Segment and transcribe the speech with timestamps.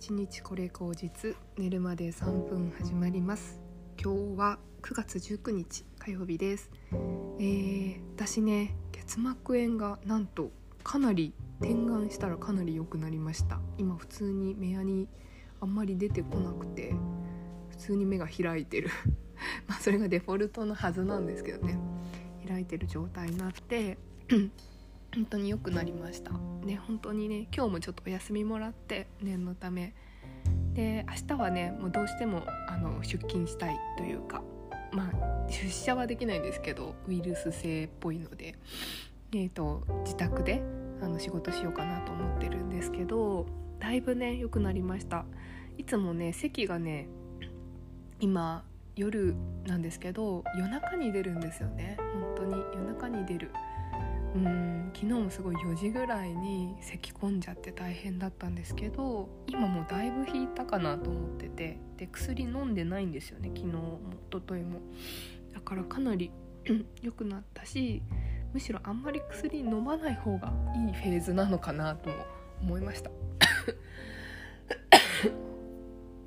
[0.00, 3.60] 一日これ口実寝るまで3分始まります。
[4.02, 6.70] 今日は9月19日火曜日です。
[7.38, 10.52] えー、私ね結膜炎がなんと
[10.82, 13.60] かなり点眼したらかなり良くなりました。
[13.76, 15.06] 今普通に目やに
[15.60, 16.94] あんまり出てこなくて
[17.68, 18.88] 普通に目が開いてる。
[19.68, 21.78] まあそれがデフォルトのはずなんですけどね。
[22.48, 23.98] 開いてる状態になって
[25.14, 26.32] 本当に良くなりました。
[26.64, 29.94] ね本当にね今日もちょっとお休みもらって念のため。
[30.72, 34.42] で明日はねもうどうしてもあの出勤したいというか
[34.92, 38.54] まあ出社はできないんですけどウイルス性っぽいので、
[39.32, 40.62] えーと、自宅で
[41.02, 43.46] あの仕事しようかなと思ってるんですけど
[43.80, 45.24] だいぶね良くなりました。
[45.76, 47.08] いつもね席がね
[48.20, 48.62] 今
[48.96, 49.34] 夜
[49.66, 51.96] なんですけど夜中に出るんですよね。
[51.98, 53.50] 本当に夜中に出る。
[54.34, 54.70] うん。
[54.94, 64.80] 昨日もすごい4時ぐらいに咳き込んじゃって大変だったんですけど今もうだいぶ引いたかなと思っててで薬飲んでないんですよね昨日も一昨日も。
[65.54, 66.30] だからかなり
[67.02, 68.02] 良くなったし
[68.52, 72.16] むしろあんまり薬飲まない方がいいフェーズなのかなとも
[72.62, 73.10] 思いました。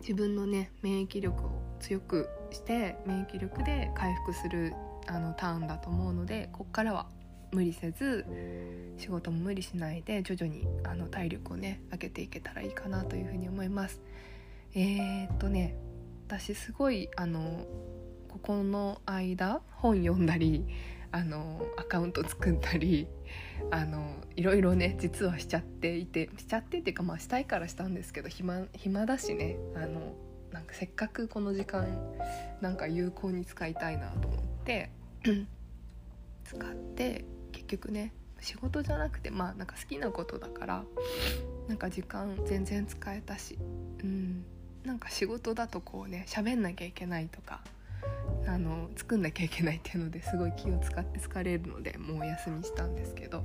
[0.00, 4.72] 自分のね免疫力を強くして免疫力で回復する
[5.06, 7.08] あのターンだと思うのでこっからは
[7.52, 8.24] 無理せず
[8.98, 14.00] 仕事も無理しないで徐々にあの体力をね上げていけたらいいかなというふうに思います。
[14.74, 15.76] えー、っとね
[16.28, 17.66] 私すごいあの
[18.28, 20.64] ここの間本読んだり
[21.12, 23.08] あのアカウント作ったり
[23.70, 30.14] あのいろいろね実はしちゃっていてしちゃってっていうかまあしたいからしたんですけど暇暇だしねあの
[30.52, 31.86] なんかせっかくこの時間
[32.60, 34.90] なんか有効に使いたいなと思って
[36.44, 37.39] 使って結
[37.70, 40.84] 局ね仕事じゃなくてまあなんか好きなことだから
[41.68, 43.58] なんか時間全然使えたし
[44.02, 44.44] うん
[44.84, 47.60] なんか仕事だとこうね喋んなきゃいけないとか
[48.46, 53.44] あの作んなきゃいけないっていうのですごい気を使って疲れるのでもうお休みしたんですけど、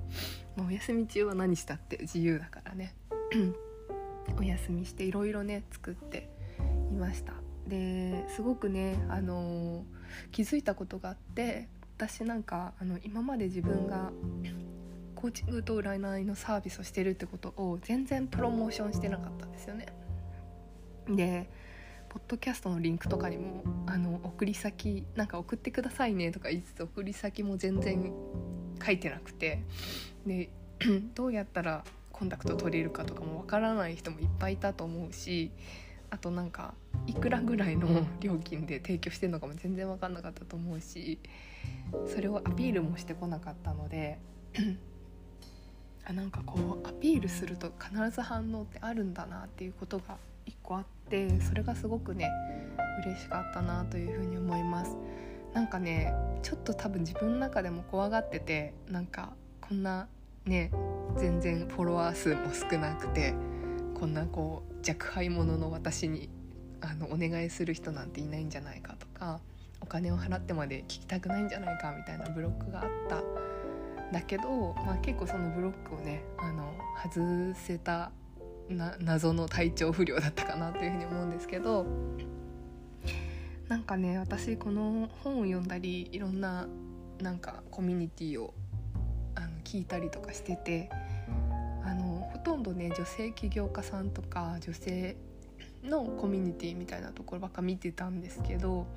[0.55, 2.95] まあ、お休み中は何したって自由だからね。
[4.39, 6.29] お休みしていろいろね作って
[6.91, 7.33] いました。
[7.67, 9.83] ですごくねあの
[10.31, 11.67] 気づいたことがあって
[11.97, 14.11] 私なんかあの今まで自分が
[15.15, 19.87] コーチングと占いのサービスをしてるってことを全然プロモーションしてなかったんですよね。
[21.07, 21.49] で
[22.09, 28.13] ポッドキャストのリンクとかにもあの送り先なんか送ってくださいねとか言いつつ送り先も全然
[28.83, 29.61] 書いてなくて
[30.25, 30.49] で
[31.15, 35.51] どうやったらコンタクト取れるかとかもわからない人もいっぱいいたと思うし
[36.09, 36.73] あとなんか
[37.07, 41.19] いくらぐらいの料金で提供してるのかも全然分かんなかったと思うし
[42.07, 44.19] それをアピールもしてこなかったので
[46.07, 52.29] あなんかこうアピールすると必ず反応ってあるんだなっていうことが一個あってそれがすごくね
[53.05, 54.95] 嬉しかったなというふうに思います。
[55.53, 60.07] なんかねちょっと多分自分の中でも怖がっててなんかこんな
[60.45, 60.69] ね
[61.17, 63.33] 全然フォロワー数も少なくて
[63.93, 66.29] こんなこう若輩者の私に
[66.81, 69.39] あのお願いする人なんていないんじゃないかとか
[69.81, 73.21] お金を払ってまで聞きたくないんじゃないかみたいなブロックがあった。
[74.11, 78.11] だけど、まあ、結構そのブロックをねあの外せた
[78.99, 81.85] 謎の体調不良だったかなというふうに思うんですけど
[83.67, 86.67] なんかね私この本を読んだりいろんな
[87.19, 88.53] なんかコミュニティを
[89.35, 90.89] あの聞いたりとかしてて
[91.83, 95.15] あのほとんどね女性起業家さんとか女性
[95.85, 98.87] のコミュニティみたいなところばっか見てたんですけど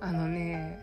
[0.00, 0.78] あのね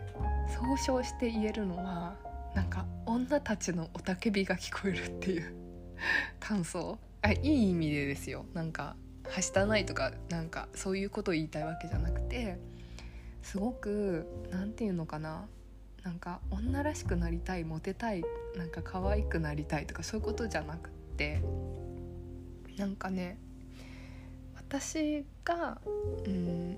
[0.48, 2.16] 総称して言えるのは
[2.54, 5.54] なんか女たちの雄たけびが聞こえるっていう
[6.40, 6.98] 感想。
[7.22, 8.44] あいい意味でですよ。
[8.52, 12.58] なんかはしたないとかなんかそういうことを言いたいわけじゃなくて
[13.42, 15.46] すごく何て言うのかな。
[16.02, 18.22] なんか女らしくなりたいモテたい
[18.56, 21.42] なんか可愛くなりたいとかそういうことじゃなくって
[22.76, 23.38] なんかね
[24.68, 25.78] 私が
[26.26, 26.76] うん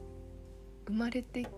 [0.87, 1.49] 生まれてき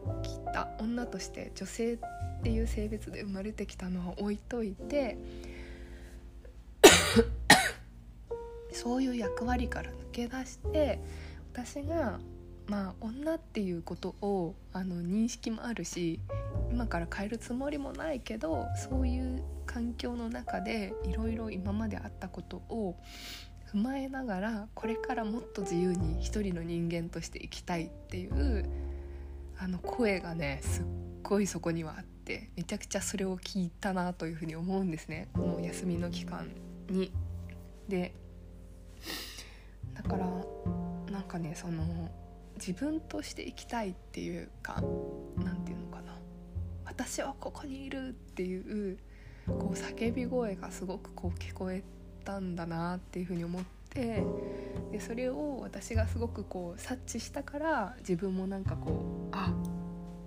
[0.53, 1.99] た女として女性っ
[2.43, 5.19] ていう性別で生まれてきたのは置いといて
[8.73, 10.99] そういう役割から抜け出して
[11.53, 12.21] 私が
[12.69, 16.21] まあ女っていうことをあの認識もあるし
[16.71, 22.97] 今から変えるつもりもないけどそういう環境の中でいろいろ今まであったことを
[23.73, 28.69] 踏まえながらこれからもっと自由に一人の人間として生きたいっていう
[29.59, 30.85] あの声がねすっ
[31.23, 36.49] ごいそこにはあってめちゃくちゃそれを聞いたなというふうに思うんですねこの休みの期間
[36.89, 37.13] に。
[37.89, 38.15] で
[39.95, 40.27] だから
[41.11, 42.11] なんかねその
[42.57, 44.83] 自分として生きたいっていうか
[45.37, 46.13] 何て言うのかな
[46.85, 48.99] 私はここにいるっていう
[49.47, 51.83] こう叫び声がすごくこう聞こえ
[52.29, 54.23] たんだなっていうふうに思って
[54.93, 58.91] でそれを私がすごくこう察知したから自分もなんかこ
[59.33, 59.55] うあ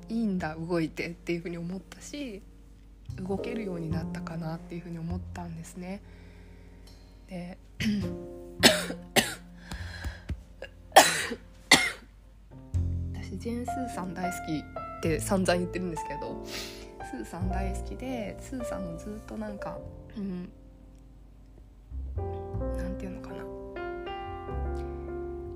[0.10, 2.42] いいんだ動いてっていうふうに思ったし
[3.18, 6.02] 動けるようになったかなっていうふうに思ったんですね。
[7.28, 7.60] で
[13.14, 19.78] 私ジェーン・スーさん大好きって散々言ってるんですけどスーさん大好きでスーさんもずっとなんか
[20.18, 20.50] うん
[23.02, 23.44] なんていうのかな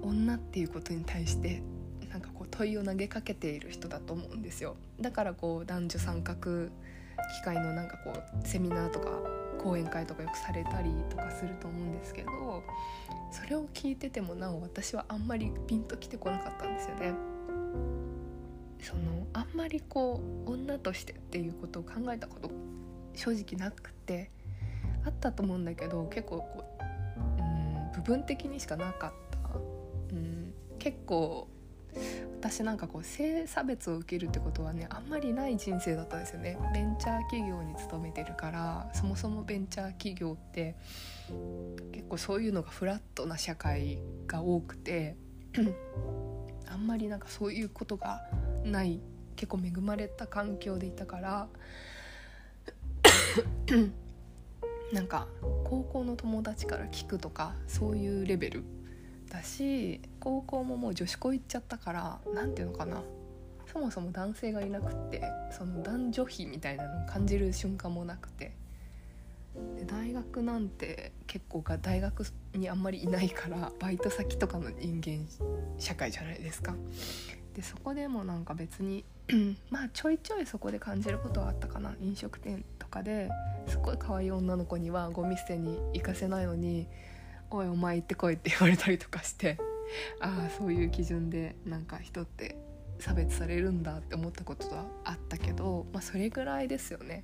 [0.02, 1.62] 女っていうことに対して
[2.10, 9.20] なんかこう問いを投げかけている人だと思うんですよだからこう男女参画機会のなんかこうセミナーとか
[9.60, 12.64] 講演会とかよくされたりとかすると思うんですけど
[13.32, 17.14] それを聞いててもなお私はあんまりピンときてこなかったんですよね。
[18.80, 19.02] その
[19.34, 22.52] あんまりこう女としてっていうことを考えたこと
[23.16, 24.30] 正直なくて
[25.06, 26.75] あったと思うんだけど結構こう
[27.96, 29.60] 部分的にしかなかった、
[30.14, 31.48] うん、結構
[32.40, 36.58] 私なんかこう性差別を受けるってことはねあんまりない人生だったんですよね。
[36.74, 40.76] ベンチャー企業に勤めてるからそもそもベンチャー企業って
[41.92, 45.16] 結構そういうのがフラットな社会が多くて
[46.70, 48.22] あんまりなんかそういうことが
[48.64, 49.00] ない
[49.36, 51.48] 結構恵まれた環境でいたから
[54.96, 55.28] なんか
[55.66, 58.64] 高校の友達から聞くとかそういうレベル
[59.30, 63.04] だし高校ももう女子校行っちゃったから何ていうのかな
[63.72, 65.22] そもそも男性がいなくって
[65.52, 68.56] その男女比みたいなのを感じる瞬間もなくて
[69.78, 75.28] で大学なんて結構が大学にあんまりいないからバイト先とかの人間
[75.78, 76.74] 社会じゃないですか。
[77.56, 79.06] でそこでもなんか別に
[79.72, 81.96] まあちょいちょいそこで感じることはあったかな。
[82.02, 83.30] 飲食店とかで
[83.68, 86.88] すっごい可愛い女の子にはゴミ捨てに行かせないのに
[87.50, 89.58] 「おいお前行ってこい」って言われたりとかして
[90.20, 92.58] ああそういう基準でなんか人って
[93.00, 97.24] 差別されるんだって思ったことはあったけど、まあ、それぐらいですよね。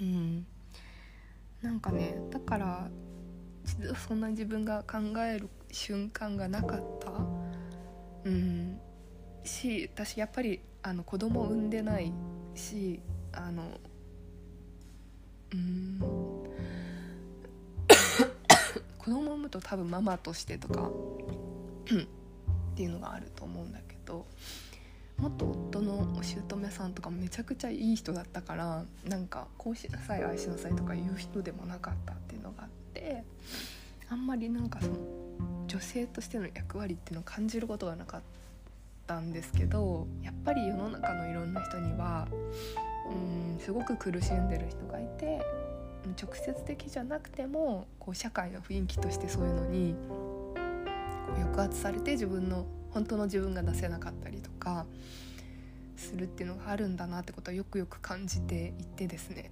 [0.00, 0.46] うん、
[1.62, 2.90] なんかねだから
[4.06, 7.12] そんな自分が考える瞬間がなかった、
[8.24, 8.80] うん、
[9.44, 12.12] し私やっぱりあの子供を産んでない
[12.54, 13.00] し
[13.32, 13.80] あの
[15.52, 15.98] うん。
[18.98, 24.26] 子供を産むと多分ママとしてとかっていうのがあると思うんだけど
[25.18, 33.24] 元夫のお姑さんとかめちゃくちゃいい人だったからなんかこうしなさいああしなさいとか言う人でもなかったっていうのがあって
[34.08, 34.96] あんまりなんかその
[35.66, 38.42] 女性としての役割っていうのを感じることがなかった。
[39.18, 42.26] んですけどやっぱり世の中のいろんな人には
[43.10, 45.40] うんすごく苦しんでる人がいて
[46.20, 49.94] 直接的じゃなくてもこう社会の雰囲気としてそういうのに
[51.36, 54.86] 抑圧されて自分の本当の自分が出せなかったりとか
[55.96, 59.50] するっていうのがあるんだなってことはよくよく感じていてですね。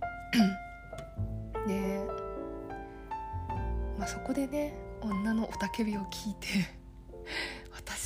[1.66, 2.00] で、
[3.98, 6.48] まあ、そこでね女の雄たけびを聞いて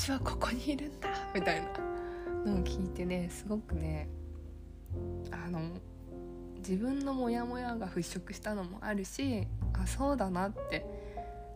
[0.04, 4.06] 私はここにいるんだみたいなのを聞いてねすごくね
[5.30, 5.58] あの
[6.58, 10.84] 自分のモヤモヤが払拭したのもあるしあそうだなって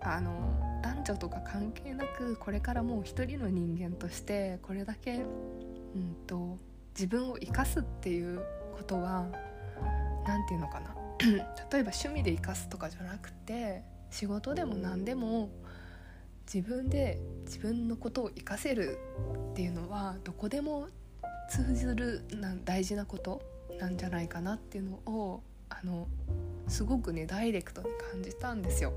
[0.00, 6.56] あの男女とか関係なくこれからもう一人の人間としてこれだけ、うんと、
[6.94, 8.40] 自分を生かすっていう
[8.74, 9.26] ことは
[10.26, 10.94] 何て言うのかな。
[11.20, 11.42] 例え
[11.84, 15.50] ば趣味で生かすとかじゃなくて仕事でも何でも
[16.52, 18.98] 自分で自分のことを生かせる
[19.50, 20.88] っていうのはどこでも
[21.50, 23.42] 通ずるな大事なこと
[23.78, 26.08] なんじゃないかなっていうのをあの
[26.66, 28.92] すごくねダイレクトに感じたんですよ。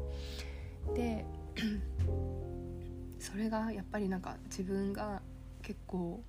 [0.95, 1.25] で
[3.19, 5.21] それがやっぱりなんか自分が
[5.61, 6.23] 結構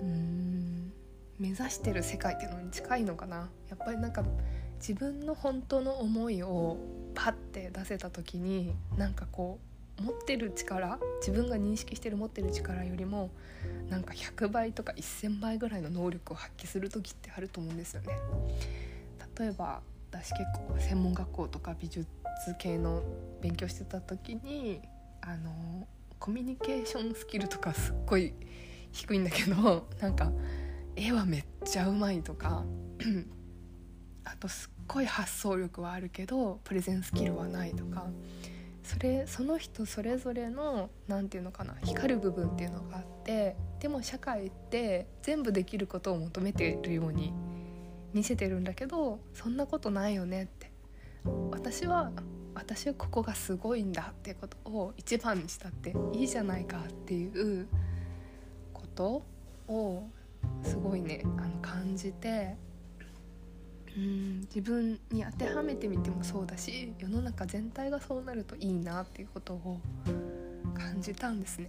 [0.00, 0.92] うん
[1.38, 4.24] 目指してる世界っていうのに近いのかなやっぱりなんか
[4.78, 6.76] 自分の本当の思いを
[7.14, 13.30] パッて出せた時になんかこう持ってる力自分が認識してる持ってる力よりも
[13.88, 18.08] なんか100倍とか1,000倍ぐらいの能力を発揮する時ってあると思うんですよね。
[19.38, 22.06] 例えば私結構専門学校とか美術
[22.58, 23.02] 系の
[23.40, 24.80] 勉強してた時に
[25.20, 25.86] あの
[26.18, 28.32] コミュニケーションスキルとかすっごい
[28.92, 30.32] 低いんだけどなんか
[30.96, 32.64] 絵はめっちゃうまいとか
[34.24, 38.06] あとすっごい発想力はあるけどプレゼンスキルはないとか
[38.88, 47.34] それその人それぞれの何て言うのかな光る部分っていうのがあってでも社会って全部できることを求めてるように
[48.14, 50.72] 見せてるんだけどそんなことないよねって。
[51.50, 52.10] 私は
[52.54, 57.68] 私はここがすごいんだっていうことを一番にしたっていいじゃないかっていう
[58.72, 59.22] こと
[59.68, 60.08] を
[60.62, 62.56] すごいねあの感じて
[63.98, 69.80] うん自分に当てはめてみてもそうだし世の中全体がそうなるといいなっていうことを
[70.72, 71.68] 感じたんですね。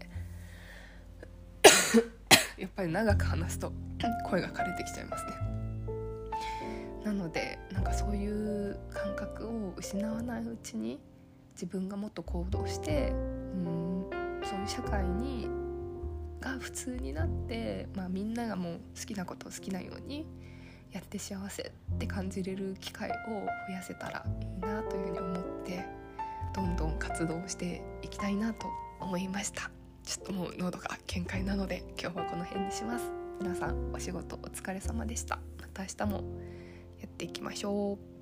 [2.58, 3.72] やっぱり長く話すと
[4.26, 5.32] 声が枯れてきちゃいますね。
[7.04, 11.00] なのでなんかそういう感覚を失わないうちに
[11.54, 14.06] 自分がもっと行動してうん
[14.44, 15.50] そういう社会に
[16.40, 20.28] が普通になって、まあ、みんながもう好きなことを好きなように
[20.92, 23.14] やって幸せって感じれる機会を
[23.68, 25.86] 増やせたらいいなというふうに思って
[26.56, 28.68] どんどん活動していきたいなと
[29.02, 29.70] 思いました。
[30.06, 33.12] ちょっともう喉が限界なので今日はこの辺にします。
[33.42, 35.40] 皆さんお仕事お疲れ様でした。
[35.60, 36.24] また明日も
[37.02, 38.19] やっていきましょう。